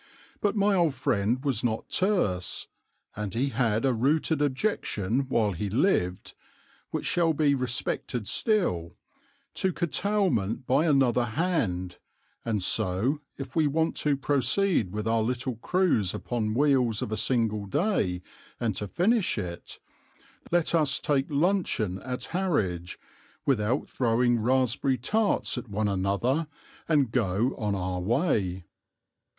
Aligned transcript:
But 0.41 0.55
my 0.55 0.73
old 0.73 0.95
friend 0.95 1.45
was 1.45 1.63
not 1.63 1.87
terse, 1.87 2.67
and 3.15 3.35
he 3.35 3.49
had 3.49 3.85
a 3.85 3.93
rooted 3.93 4.41
objection 4.41 5.27
while 5.29 5.51
he 5.51 5.69
lived, 5.69 6.33
which 6.89 7.05
shall 7.05 7.33
be 7.33 7.53
respected 7.53 8.27
still, 8.27 8.95
to 9.53 9.71
curtailment 9.71 10.65
by 10.65 10.87
another 10.87 11.25
hand, 11.25 11.99
and 12.43 12.63
so, 12.63 13.19
if 13.37 13.55
we 13.55 13.67
want 13.67 13.95
to 13.97 14.17
proceed 14.17 14.91
with 14.91 15.07
our 15.07 15.21
little 15.21 15.57
cruise 15.57 16.15
upon 16.15 16.55
wheels 16.55 17.03
of 17.03 17.11
a 17.11 17.15
single 17.15 17.67
day 17.67 18.23
and 18.59 18.75
to 18.77 18.87
finish 18.87 19.37
it, 19.37 19.77
let 20.51 20.73
us 20.73 20.97
take 20.97 21.27
luncheon 21.29 22.01
at 22.01 22.23
Harwich, 22.23 22.97
without 23.45 23.87
throwing 23.87 24.39
raspberry 24.39 24.97
tarts 24.97 25.59
at 25.59 25.69
one 25.69 25.87
another, 25.87 26.47
and 26.89 27.11
go 27.11 27.53
on 27.57 27.75
our 27.75 27.99
way. 27.99 28.63